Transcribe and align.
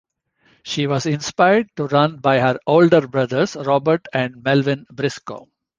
She 0.63 0.87
was 0.87 1.05
inspired 1.05 1.69
to 1.75 1.85
run 1.85 2.17
by 2.21 2.39
her 2.39 2.57
older 2.65 3.05
brothers, 3.07 3.55
Robert 3.55 4.07
and 4.11 4.41
Melvin 4.41 4.87
Brisco. 4.91 5.47